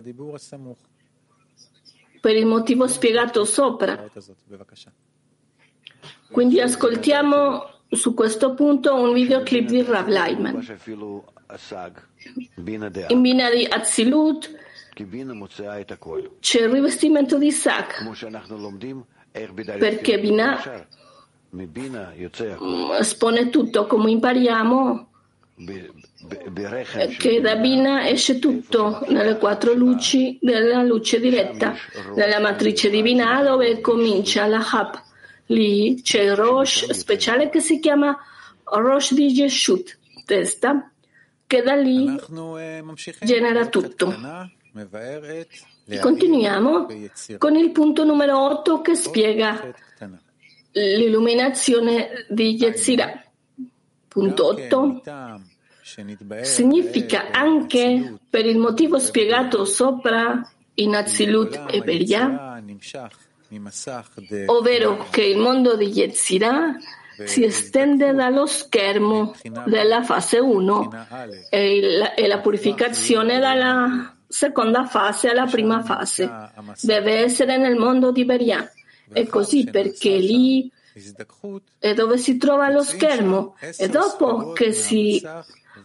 per 2.24 2.36
il 2.36 2.46
motivo 2.46 2.86
spiegato 2.86 3.44
sopra. 3.44 4.02
Quindi 6.30 6.58
ascoltiamo 6.58 7.70
su 7.90 8.14
questo 8.14 8.54
punto 8.54 8.94
un 8.94 9.12
videoclip 9.12 9.68
di 9.68 9.82
Rav 9.82 10.08
Leitman. 10.08 10.66
In 13.08 13.20
Bina 13.20 13.50
di 13.50 13.66
Azilut 13.66 14.50
c'è 16.40 16.62
il 16.62 16.70
rivestimento 16.70 17.36
di 17.36 17.50
Sag, 17.50 17.92
perché 19.78 20.18
Bina 20.18 20.62
espone 22.98 23.50
tutto 23.50 23.86
come 23.86 24.10
impariamo 24.10 25.08
che 27.16 27.40
da 27.40 27.56
Bina 27.56 28.08
esce 28.08 28.40
tutto 28.40 29.04
nelle 29.08 29.38
quattro 29.38 29.72
luci 29.72 30.36
della 30.40 30.82
luce 30.82 31.20
diretta, 31.20 31.74
nella 32.16 32.40
matrice 32.40 32.90
divina 32.90 33.40
dove 33.42 33.80
comincia 33.80 34.46
la 34.46 34.66
Hab. 34.68 35.00
Lì 35.46 36.00
c'è 36.02 36.22
il 36.22 36.34
Rosh 36.34 36.90
speciale 36.90 37.50
che 37.50 37.60
si 37.60 37.78
chiama 37.78 38.18
Rosh 38.64 39.14
di 39.14 39.30
Yeshut, 39.30 39.98
testa, 40.24 40.90
che 41.46 41.62
da 41.62 41.74
lì 41.74 42.18
genera 43.20 43.66
tutto. 43.66 44.12
Continuiamo 46.00 46.86
con 47.38 47.54
il 47.54 47.70
punto 47.70 48.04
numero 48.04 48.42
8 48.44 48.80
che 48.80 48.94
spiega 48.96 49.72
l'illuminazione 50.72 52.26
di 52.28 52.56
Yetzirah. 52.56 53.23
Punto 54.14 54.46
8 54.46 55.02
significa 56.42 57.32
anche 57.32 58.14
per 58.30 58.46
il 58.46 58.58
motivo 58.58 59.00
spiegato 59.00 59.64
sopra 59.64 60.40
in 60.74 60.94
Azilut 60.94 61.64
e 61.68 61.80
Beria, 61.80 62.62
ovvero 64.46 65.08
che 65.10 65.22
il 65.24 65.38
mondo 65.38 65.74
di 65.74 65.86
Yetzirah 65.86 66.76
si 67.24 67.42
estende 67.42 68.12
dallo 68.12 68.46
schermo 68.46 69.34
della 69.66 70.04
fase 70.04 70.38
1 70.38 70.90
e, 71.50 71.76
il, 71.76 72.12
e 72.16 72.28
la 72.28 72.38
purificazione 72.38 73.40
dalla 73.40 74.14
seconda 74.28 74.84
fase 74.84 75.28
alla 75.28 75.46
prima 75.46 75.82
fase. 75.82 76.30
Deve 76.82 77.14
essere 77.18 77.56
nel 77.56 77.74
mondo 77.74 78.12
di 78.12 78.24
Beria. 78.24 78.70
E 79.12 79.26
così 79.26 79.64
perché 79.64 80.16
lì 80.18 80.70
è 81.78 81.92
dove 81.92 82.18
si 82.18 82.36
trova 82.36 82.70
lo 82.70 82.82
schermo 82.82 83.56
e 83.76 83.88
dopo 83.88 84.52
che 84.52 84.72
si 84.72 85.20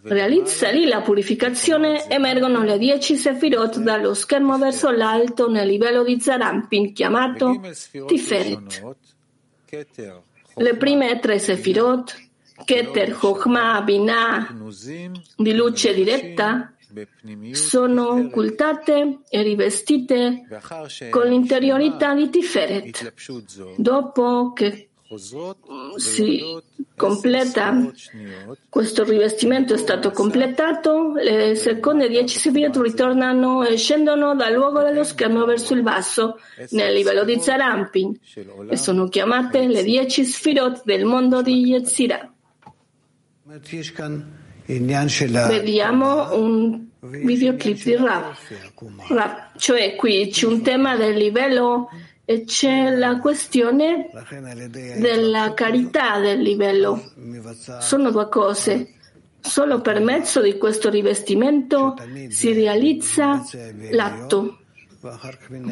realizza 0.04 0.70
lì 0.70 0.86
la 0.86 1.02
purificazione, 1.02 2.08
emergono 2.08 2.64
le 2.64 2.78
dieci 2.78 3.16
sefirot 3.16 3.80
dallo 3.80 4.14
schermo 4.14 4.58
verso 4.58 4.92
l'alto 4.92 5.50
nel 5.50 5.68
livello 5.68 6.04
di 6.04 6.20
Zarampin 6.20 6.94
chiamato 6.94 7.60
Tiferet. 8.06 8.98
Le 10.56 10.76
prime 10.78 11.20
tre 11.20 11.40
sefirot, 11.40 12.16
Keter, 12.66 13.14
Chokhmah, 13.14 13.82
Binah, 13.82 14.56
di 15.36 15.54
luce 15.54 15.94
diretta, 15.94 16.74
sono 17.52 18.10
occultate 18.10 19.20
e 19.30 19.44
rivestite 19.44 20.46
con 21.10 21.28
l'interiorità 21.28 22.16
di 22.16 22.30
Tiferet. 22.30 23.14
Dopo 23.78 24.54
che 24.54 24.89
si 25.98 26.44
completa, 26.96 27.92
questo 28.70 29.04
rivestimento 29.04 29.74
è 29.74 29.78
stato 29.78 30.12
completato, 30.12 31.14
le 31.14 31.56
seconde 31.56 32.10
dieci 32.10 32.38
sefirot 32.38 32.78
ritornano 32.78 33.64
e 33.64 33.78
scendono 33.78 34.36
dal 34.36 34.54
luogo 34.54 34.82
dello 34.82 35.04
schermo 35.04 35.46
verso 35.46 35.74
il 35.74 35.82
basso, 35.82 36.40
nel 36.72 36.94
livello 36.94 37.24
di 37.24 37.40
Zarampin, 37.40 38.20
e 38.70 38.78
sono 38.78 39.08
chiamate 39.08 39.66
le 39.68 39.84
dieci 39.84 40.24
sfirot 40.24 40.84
del 40.84 41.06
mondo 41.06 41.42
di 41.42 41.68
Yetzirah. 41.68 42.32
Vediamo 45.48 46.36
un 46.36 46.86
videoclip 47.00 47.84
di 47.84 47.96
Rav. 47.96 48.38
Rav. 49.08 49.52
Cioè 49.58 49.96
qui 49.96 50.28
c'è 50.30 50.46
un 50.46 50.62
tema 50.62 50.96
del 50.96 51.16
livello 51.16 51.90
c'è 52.46 52.96
la 52.96 53.18
questione 53.18 54.10
della 54.98 55.54
carità 55.56 56.20
del 56.20 56.42
livello. 56.42 57.12
Sono 57.80 58.12
due 58.12 58.30
cose. 58.30 58.94
Solo 59.42 59.82
per 59.82 60.02
mezzo 60.02 60.42
di 60.42 60.58
questo 60.58 60.90
rivestimento 60.90 61.96
si 62.28 62.54
realizza 62.54 63.44
l'atto 63.92 64.60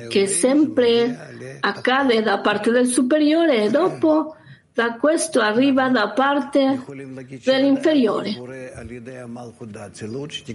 che 0.07 0.27
sempre 0.27 1.59
accade 1.59 2.21
da 2.21 2.39
parte 2.39 2.71
del 2.71 2.87
superiore 2.87 3.63
e 3.63 3.69
dopo 3.69 4.35
da 4.77 4.93
questo 4.93 5.39
arriva 5.39 5.89
da 5.89 6.09
parte 6.09 6.83
dell'inferiore. 7.43 8.31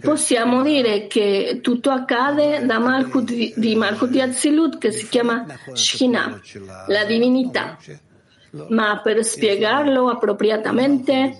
Possiamo 0.00 0.62
dire 0.62 1.08
che 1.08 1.58
tutto 1.60 1.90
accade 1.90 2.64
da 2.64 2.78
Malchut 2.78 3.58
di 3.58 3.74
Malchut 3.74 4.10
di 4.10 4.20
Azilut 4.20 4.78
che 4.78 4.92
si 4.92 5.08
chiama 5.08 5.44
Shina, 5.72 6.40
la 6.86 7.04
divinità. 7.04 7.76
Ma 8.68 9.00
per 9.02 9.24
spiegarlo 9.24 10.08
appropriatamente, 10.08 11.36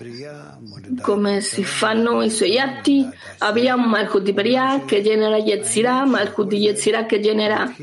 come 0.99 1.39
si 1.39 1.63
fanno 1.63 2.21
i 2.21 2.29
suoi 2.29 2.59
atti, 2.59 3.07
abbiamo 3.37 3.87
Malchut 3.87 4.23
di 4.23 4.33
Bria 4.33 4.83
che 4.83 5.01
genera 5.01 5.37
Yetzirah, 5.37 6.03
Malchut 6.03 6.49
di 6.49 6.57
Yetzirah 6.57 7.05
che 7.05 7.21
genera 7.21 7.73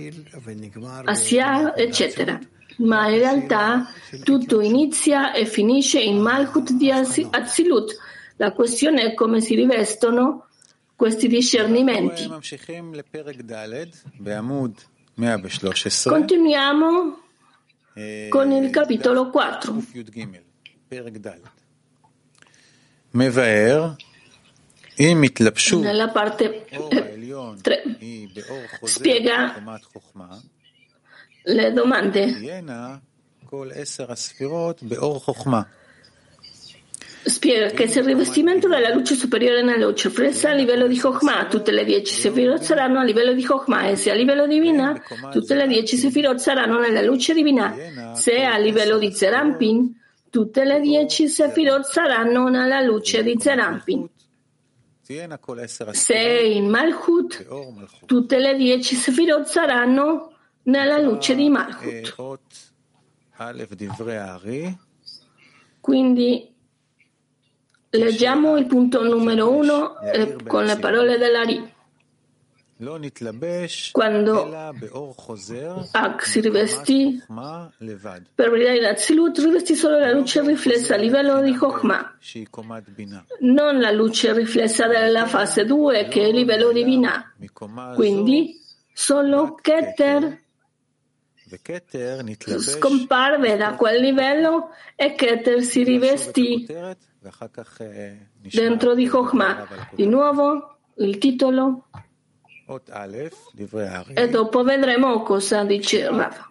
Asia, 1.06 1.74
eccetera 1.74 2.38
ma 2.80 3.08
in 3.08 3.18
realtà 3.18 3.86
tutto 4.22 4.60
inizia 4.60 5.32
e 5.32 5.46
finisce 5.46 6.00
in 6.00 6.18
Malchut 6.18 6.72
di 6.72 6.90
Azilut. 6.90 7.96
La 8.36 8.52
questione 8.52 9.02
è 9.02 9.14
come 9.14 9.40
si 9.40 9.54
rivestono 9.54 10.46
questi 10.96 11.28
discernimenti. 11.28 12.28
Continuiamo 16.10 17.18
con 18.28 18.50
il 18.52 18.70
capitolo 18.70 19.30
4. 19.30 19.82
Nella 25.80 26.08
parte 26.08 26.66
3 27.60 27.98
spiega 28.84 29.62
le 31.44 31.72
domande. 31.72 32.62
Spiega 37.22 37.68
che 37.68 37.86
se 37.86 37.98
il 37.98 38.06
rivestimento 38.06 38.66
della 38.66 38.94
luce 38.94 39.14
superiore 39.14 39.62
nella 39.62 39.86
luce 39.86 40.08
fresca 40.08 40.50
a 40.50 40.54
livello 40.54 40.86
di 40.86 40.98
Chokhmah, 40.98 41.48
tutte 41.48 41.70
le 41.70 41.84
dieci 41.84 42.14
Sefirot 42.14 42.62
saranno 42.62 42.98
a 42.98 43.04
livello 43.04 43.34
di 43.34 43.44
Chokhmah 43.44 43.88
e 43.88 43.96
se 43.96 44.10
a 44.10 44.14
livello 44.14 44.46
divina, 44.46 44.98
tutte 45.30 45.54
le 45.54 45.66
dieci 45.66 45.96
Sefirot 45.98 46.38
saranno 46.38 46.78
nella 46.78 47.02
luce 47.02 47.34
divina. 47.34 48.14
Se 48.14 48.42
a 48.42 48.56
livello 48.56 48.96
di 48.96 49.12
Zerampin, 49.12 49.94
tutte 50.30 50.64
le 50.64 50.80
dieci 50.80 51.28
Sefirot 51.28 51.84
saranno 51.84 52.48
nella 52.48 52.80
luce 52.80 53.22
di 53.22 53.36
Zerampin. 53.38 54.08
Se 55.90 56.16
in 56.16 56.68
Malchut, 56.68 57.46
tutte 58.06 58.38
le 58.38 58.54
dieci 58.56 58.94
Sefirot 58.94 59.44
saranno 59.44 60.29
nella 60.70 60.98
luce 60.98 61.34
di 61.34 61.48
Malchut. 61.48 62.68
Quindi 65.80 66.54
leggiamo 67.90 68.56
il 68.56 68.66
punto 68.66 69.02
numero 69.02 69.50
uno 69.50 69.98
eh, 70.00 70.36
con 70.46 70.64
le 70.64 70.78
parole 70.78 71.18
dell'Ari. 71.18 71.78
Quando 73.92 74.50
Ak 75.92 76.24
si 76.24 76.40
rivestì 76.40 77.22
per 78.34 78.50
brillare 78.50 78.78
in 78.78 78.84
Azilut, 78.84 79.36
rivestì 79.38 79.74
solo 79.74 79.98
la 79.98 80.12
luce 80.12 80.40
riflessa 80.40 80.94
a 80.94 80.96
livello 80.96 81.42
di 81.42 81.54
Chokhmah, 81.54 82.18
non 83.40 83.80
la 83.80 83.90
luce 83.90 84.32
riflessa 84.32 84.86
della 84.86 85.26
fase 85.26 85.66
2 85.66 86.08
che 86.08 86.22
è 86.22 86.26
il 86.28 86.36
livello 86.36 86.72
di 86.72 86.84
Binah. 86.84 87.34
Quindi 87.94 88.58
solo 88.94 89.54
Keter 89.60 90.40
scomparve 92.60 93.56
da 93.56 93.74
quel 93.74 94.00
livello 94.00 94.70
e 94.96 95.14
Keter 95.14 95.62
si 95.62 95.82
rivestì 95.82 96.66
dentro 98.52 98.94
di 98.94 99.06
Chokhmah. 99.06 99.90
Di 99.92 100.06
nuovo 100.06 100.78
il 100.96 101.18
titolo 101.18 101.86
e 104.14 104.28
dopo 104.28 104.62
vedremo 104.62 105.22
cosa 105.22 105.64
dice 105.64 106.08
Rav. 106.08 106.48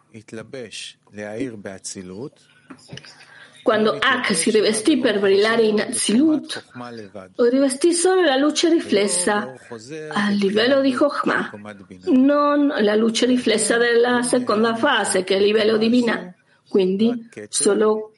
Quando 3.69 3.99
Ak 4.01 4.33
si 4.33 4.49
rivestì 4.49 4.97
per 4.97 5.19
brillare 5.19 5.61
in 5.61 5.79
Azilut, 5.79 6.63
rivestì 7.35 7.93
solo 7.93 8.23
la 8.23 8.35
luce 8.35 8.67
riflessa 8.67 9.53
a 10.11 10.29
livello 10.31 10.81
di 10.81 10.91
Chokhmah, 10.91 11.51
non 12.07 12.73
la 12.79 12.95
luce 12.95 13.27
riflessa 13.27 13.77
della 13.77 14.23
seconda 14.23 14.73
fase, 14.73 15.23
che 15.23 15.35
è 15.35 15.37
il 15.37 15.43
livello 15.43 15.77
di 15.77 15.87
Binah. 15.87 16.33
Quindi 16.67 17.29
solo 17.49 18.13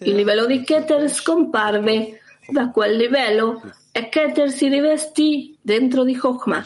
il 0.00 0.14
livello 0.14 0.44
di 0.44 0.60
Keter 0.60 1.08
scomparve 1.08 2.20
da 2.46 2.68
quel 2.68 2.98
livello 2.98 3.62
e 3.90 4.10
Keter 4.10 4.50
si 4.50 4.68
rivestì 4.68 5.56
dentro 5.58 6.04
di 6.04 6.14
Chokhmah. 6.14 6.62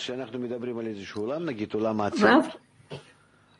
Rav? 2.18 2.58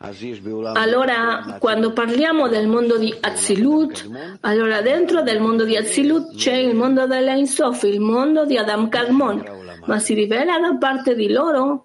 Allora, 0.03 1.59
quando 1.59 1.93
parliamo 1.93 2.49
del 2.49 2.67
mondo 2.67 2.97
di 2.97 3.15
Azilut, 3.21 4.09
allora 4.41 4.81
dentro 4.81 5.21
del 5.21 5.41
mondo 5.41 5.65
di 5.65 5.77
Azilut 5.77 6.37
c'è 6.37 6.55
il 6.55 6.75
mondo 6.75 7.07
della 7.07 7.45
Sof, 7.45 7.83
il 7.83 8.01
mondo 8.01 8.47
di 8.47 8.57
Adam 8.57 8.89
Kadmon, 8.89 9.45
ma 9.85 9.99
si 9.99 10.15
rivela 10.15 10.59
da 10.59 10.75
parte 10.79 11.15
di 11.15 11.31
loro 11.31 11.85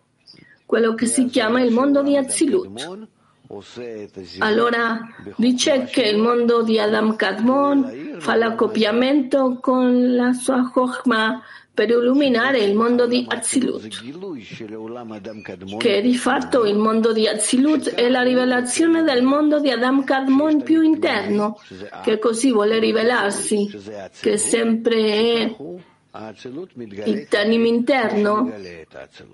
quello 0.65 0.95
che 0.95 1.07
si 1.07 1.25
chiama 1.25 1.59
il 1.61 1.73
mondo 1.73 2.01
di 2.03 2.15
Azilut. 2.15 3.09
Allora 4.39 4.99
dice 5.35 5.83
che 5.83 6.03
il 6.03 6.17
mondo 6.17 6.63
di 6.63 6.79
Adam 6.79 7.17
Kadmon 7.17 8.15
fa 8.19 8.35
l'accoppiamento 8.35 9.59
con 9.59 10.15
la 10.15 10.31
sua 10.31 10.71
Chokhmah 10.71 11.41
per 11.75 11.89
illuminare 11.89 12.59
il 12.59 12.73
mondo 12.73 13.05
di 13.05 13.25
Azilut, 13.27 13.87
che 15.77 16.01
di 16.01 16.15
fatto 16.15 16.63
il 16.63 16.77
mondo 16.77 17.11
di 17.11 17.27
Azilut 17.27 17.89
è 17.89 18.07
la 18.07 18.21
rivelazione 18.21 19.03
del 19.03 19.21
mondo 19.21 19.59
di 19.59 19.69
Adam 19.69 20.05
Kadmon 20.05 20.63
più 20.63 20.81
interno, 20.81 21.59
che 22.01 22.17
così 22.17 22.51
vuole 22.53 22.79
rivelarsi, 22.79 23.69
che 24.21 24.37
sempre 24.37 24.95
è 25.11 25.55
il 27.03 27.27
tanim 27.27 27.65
interno 27.65 28.49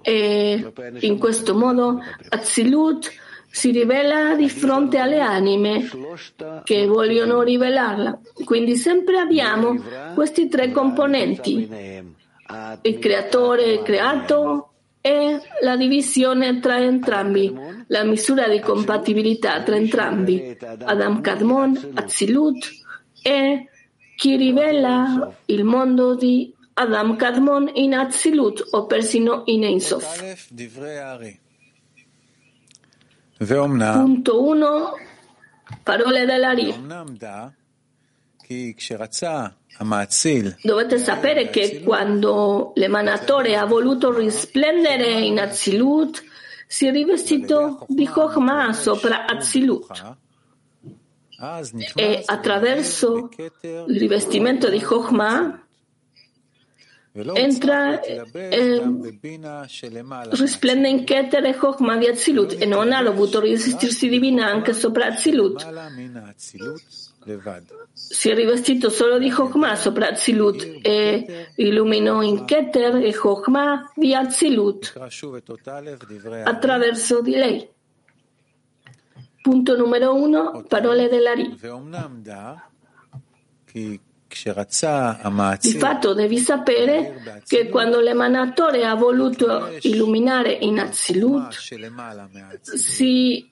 e 0.01 0.73
in 1.01 1.19
questo 1.19 1.55
modo 1.55 2.01
Azilut 2.29 3.11
si 3.51 3.69
rivela 3.69 4.33
di 4.33 4.49
fronte 4.49 4.97
alle 4.97 5.19
anime 5.19 5.87
che 6.63 6.87
vogliono 6.87 7.43
rivelarla. 7.43 8.19
Quindi 8.45 8.77
sempre 8.77 9.19
abbiamo 9.19 9.79
questi 10.15 10.47
tre 10.47 10.71
componenti 10.71 12.19
il 12.81 12.99
creatore 12.99 13.63
e 13.63 13.73
il 13.73 13.81
creato 13.81 14.71
e 15.01 15.39
la 15.61 15.75
divisione 15.75 16.59
tra 16.59 16.79
entrambi, 16.79 17.53
la 17.87 18.03
misura 18.03 18.47
di 18.47 18.59
compatibilità 18.59 19.63
tra 19.63 19.75
entrambi, 19.75 20.57
Adam 20.83 21.21
Kadmon, 21.21 21.91
Azilut 21.95 22.69
e 23.23 23.69
chi 24.15 24.35
rivela 24.35 25.33
il 25.45 25.63
mondo 25.63 26.15
di 26.15 26.53
Adam 26.73 27.15
Kadmon 27.15 27.71
in 27.73 27.95
Azilut 27.95 28.67
o 28.71 28.85
persino 28.85 29.41
in 29.45 29.63
Ensof. 29.63 30.19
Punto 34.03 34.43
1. 34.43 34.93
Parole 35.83 36.25
dell'Ari. 36.25 36.75
Dovete 40.61 40.97
sapere 40.97 41.49
che 41.49 41.81
quando 41.83 42.71
l'emanatore 42.75 43.55
ha 43.55 43.65
voluto 43.65 44.15
risplendere 44.15 45.21
in 45.21 45.39
Azilut, 45.39 46.23
si 46.67 46.85
è 46.87 46.91
rivestito 46.91 47.85
di 47.87 48.07
Chokhmah 48.07 48.73
sopra 48.73 49.25
Azilut. 49.25 50.15
E 51.95 52.21
attraverso 52.23 53.29
il 53.61 53.97
rivestimento 53.97 54.69
di 54.69 54.79
Chokhmah 54.79 55.65
entra 57.13 57.99
e 57.99 58.23
eh, 58.31 59.19
risplende 60.29 60.87
in 60.87 61.03
Keter 61.03 61.43
e 61.45 61.55
Chokhmah 61.55 61.97
di 61.97 62.07
Azilut 62.07 62.55
e 62.57 62.65
non 62.65 62.93
ha 62.93 63.01
dovuto 63.03 63.39
resistirsi 63.41 64.07
divina 64.07 64.45
anche 64.45 64.73
sopra 64.73 65.07
Azilut 65.07 65.65
si 67.93 68.29
è 68.29 68.35
rivestito 68.35 68.89
solo 68.89 69.19
di 69.19 69.29
Chokhmah 69.29 69.75
sopra 69.75 70.09
Azilut 70.09 70.79
e 70.81 71.49
illuminò 71.55 72.21
in 72.21 72.45
Keter 72.45 72.95
e 72.95 73.13
Chokhmah 73.13 73.91
di 73.95 74.15
Azilut 74.15 74.93
attraverso 76.43 77.21
di 77.21 77.31
lei. 77.31 77.69
Punto 79.41 79.75
numero 79.75 80.15
uno, 80.15 80.63
parole 80.67 81.09
della 81.09 81.33
Ri. 81.33 81.57
Di 85.59 85.77
fatto 85.77 86.13
devi 86.13 86.37
sapere 86.37 87.41
che 87.45 87.69
quando 87.69 87.99
l'emanatore 87.99 88.85
ha 88.85 88.95
voluto 88.95 89.69
illuminare 89.81 90.53
in 90.53 90.79
Azilut, 90.79 91.53
si 92.61 93.50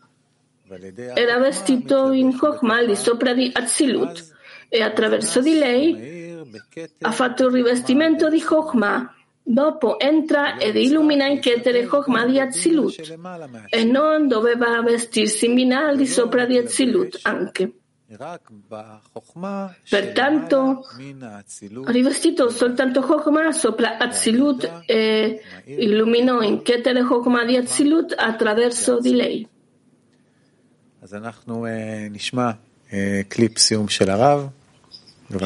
era 1.16 1.40
vestito 1.40 2.12
in 2.12 2.38
Chokhmah 2.38 2.86
di 2.86 2.96
sopra 2.96 3.34
di 3.34 3.50
Azilut 3.52 4.36
e 4.70 4.82
attraverso 4.82 5.42
di 5.42 5.58
lei 5.58 6.38
ha 7.02 7.12
fatto 7.12 7.48
il 7.48 7.52
rivestimento 7.52 8.30
di 8.30 8.42
Chokhmah. 8.42 9.16
Dopo 9.42 10.00
entra 10.00 10.60
ed 10.60 10.76
illumina 10.76 11.26
in 11.26 11.40
Keter 11.40 11.88
Chokhmah 11.88 12.28
di 12.28 12.40
Azilut 12.40 13.18
e 13.70 13.84
non 13.84 14.28
doveva 14.28 14.80
vestirsi 14.84 15.48
in 15.48 15.56
Binah 15.56 15.96
di 15.96 16.06
sopra 16.06 16.46
di 16.46 16.56
Azilut 16.58 17.18
anche. 17.24 17.72
Pertanto, 19.90 20.86
rivestito 21.86 22.50
soltanto 22.50 23.02
Chokhmah 23.02 23.52
sopra 23.52 23.98
Azilut 23.98 24.84
e 24.86 25.42
illuminò 25.66 26.42
in 26.42 26.62
Keter 26.62 27.04
Chokhmah 27.04 27.46
di 27.46 27.56
Azilut 27.56 28.14
attraverso 28.16 29.00
di 29.00 29.16
lei. 29.16 29.48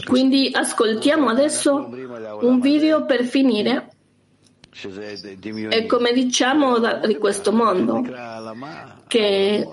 Quindi 0.06 0.50
ascoltiamo 0.52 1.30
adesso 1.30 1.90
un 2.42 2.60
video 2.62 3.06
per 3.06 3.26
finire 3.26 3.90
e 5.70 5.86
come 5.86 6.14
diciamo 6.14 6.80
di 7.06 7.18
questo 7.18 7.52
mondo 7.52 8.02
che 9.08 9.68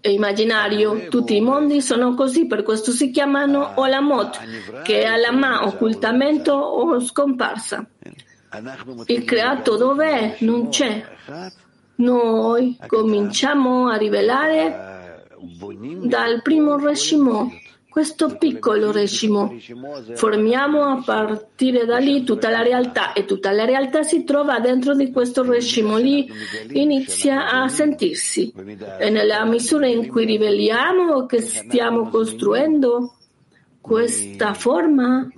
è 0.00 0.08
immaginario, 0.08 1.06
tutti 1.08 1.36
i 1.36 1.40
mondi 1.40 1.80
sono 1.80 2.14
così, 2.14 2.46
per 2.46 2.64
questo 2.64 2.90
si 2.90 3.10
chiamano 3.10 3.72
Olamot, 3.76 4.82
che 4.82 5.02
è 5.02 5.04
Alama, 5.04 5.64
occultamento 5.64 6.54
o 6.54 6.98
scomparsa. 6.98 7.86
Il 9.06 9.24
creato 9.24 9.76
dov'è? 9.76 10.38
Non 10.40 10.70
c'è. 10.70 11.06
Noi 11.96 12.76
cominciamo 12.86 13.88
a 13.88 13.96
rivelare 13.96 14.91
dal 16.04 16.42
primo 16.42 16.76
Reshimo 16.76 17.50
questo 17.92 18.36
piccolo 18.38 18.90
regimo. 18.90 19.54
Formiamo 20.14 20.82
a 20.82 21.02
partire 21.04 21.84
da 21.84 21.98
lì 21.98 22.24
tutta 22.24 22.48
la 22.48 22.62
realtà 22.62 23.12
e 23.12 23.26
tutta 23.26 23.52
la 23.52 23.66
realtà 23.66 24.02
si 24.02 24.24
trova 24.24 24.60
dentro 24.60 24.94
di 24.94 25.12
questo 25.12 25.42
regimo. 25.42 25.98
Lì 25.98 26.26
inizia 26.70 27.50
a 27.50 27.68
sentirsi. 27.68 28.50
E 28.98 29.10
nella 29.10 29.44
misura 29.44 29.86
in 29.86 30.08
cui 30.08 30.24
riveliamo 30.24 31.26
che 31.26 31.42
stiamo 31.42 32.08
costruendo 32.08 33.14
questa 33.78 34.54
forma, 34.54 35.28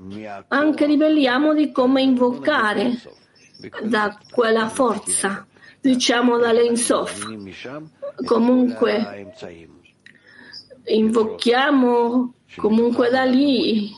anche 0.47 0.87
riveliamo 0.87 1.55
di 1.55 1.73
come 1.73 2.03
invocare 2.03 3.01
da 3.83 4.17
quella 4.31 4.69
forza, 4.69 5.45
diciamo 5.81 6.39
dall'Insof. 6.39 7.27
Comunque, 8.25 9.33
invochiamo 10.85 12.35
comunque 12.57 13.11
da 13.11 13.25
lì 13.25 13.91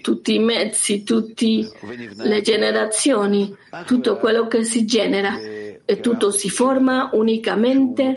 tutti 0.00 0.34
i 0.34 0.38
mezzi, 0.38 1.02
tutte 1.02 1.70
le 2.16 2.40
generazioni, 2.42 3.54
tutto 3.86 4.16
quello 4.16 4.46
che 4.46 4.64
si 4.64 4.84
genera. 4.84 5.38
E 5.86 6.00
tutto 6.00 6.30
si 6.30 6.48
forma 6.48 7.10
unicamente 7.12 8.14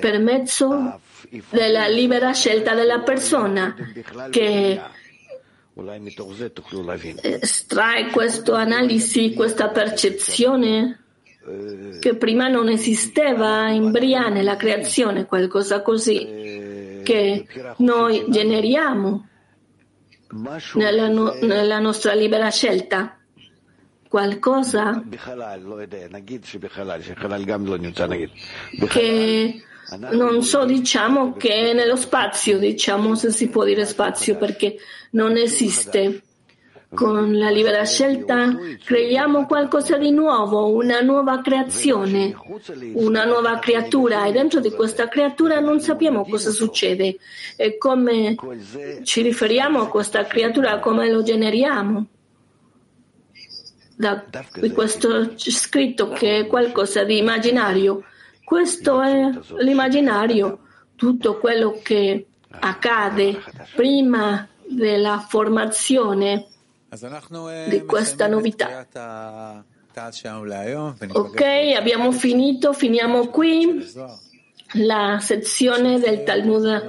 per 0.00 0.18
mezzo 0.18 1.00
della 1.48 1.86
libera 1.88 2.32
scelta 2.32 2.74
della 2.74 3.00
persona 3.00 3.74
che 4.30 4.80
estrae 7.22 8.10
questa 8.10 8.58
analisi, 8.58 9.32
questa 9.32 9.68
percezione 9.70 11.05
che 12.00 12.16
prima 12.16 12.48
non 12.48 12.68
esisteva 12.68 13.70
in 13.70 13.90
Bria 13.90 14.28
nella 14.28 14.56
creazione, 14.56 15.26
qualcosa 15.26 15.82
così 15.82 17.00
che 17.04 17.46
noi 17.78 18.24
generiamo 18.28 19.28
nella, 20.74 21.08
no, 21.08 21.32
nella 21.40 21.78
nostra 21.78 22.14
libera 22.14 22.50
scelta 22.50 23.16
qualcosa 24.08 25.04
che 28.88 29.62
non 30.10 30.42
so, 30.42 30.64
diciamo 30.64 31.34
che 31.34 31.72
nello 31.72 31.96
spazio, 31.96 32.58
diciamo 32.58 33.14
se 33.14 33.30
si 33.30 33.48
può 33.48 33.64
dire 33.64 33.86
spazio 33.86 34.36
perché 34.36 34.76
non 35.10 35.36
esiste. 35.36 36.22
Con 36.96 37.36
la 37.36 37.50
libera 37.50 37.84
scelta 37.84 38.56
creiamo 38.82 39.44
qualcosa 39.44 39.98
di 39.98 40.10
nuovo, 40.10 40.72
una 40.72 41.00
nuova 41.00 41.42
creazione, 41.42 42.34
una 42.94 43.26
nuova 43.26 43.58
creatura 43.58 44.24
e 44.24 44.32
dentro 44.32 44.60
di 44.60 44.70
questa 44.70 45.06
creatura 45.06 45.60
non 45.60 45.78
sappiamo 45.80 46.24
cosa 46.24 46.50
succede 46.50 47.18
e 47.54 47.76
come 47.76 48.34
ci 49.02 49.20
riferiamo 49.20 49.82
a 49.82 49.88
questa 49.88 50.24
creatura, 50.24 50.78
come 50.78 51.10
lo 51.10 51.22
generiamo. 51.22 52.06
Da 53.94 54.24
questo 54.72 55.34
c'è 55.34 55.50
scritto 55.50 56.08
che 56.08 56.38
è 56.38 56.46
qualcosa 56.46 57.04
di 57.04 57.18
immaginario. 57.18 58.04
Questo 58.42 59.02
è 59.02 59.28
l'immaginario, 59.58 60.60
tutto 60.96 61.38
quello 61.38 61.78
che 61.82 62.26
accade 62.48 63.42
prima 63.74 64.48
della 64.66 65.18
formazione 65.18 66.46
di 67.68 67.84
questa 67.84 68.26
novità. 68.26 68.86
Ok, 71.12 71.40
abbiamo 71.76 72.12
finito, 72.12 72.72
finiamo 72.72 73.28
qui 73.28 73.84
la 74.72 75.18
sezione 75.20 75.98
del 75.98 76.22
Talmud 76.24 76.88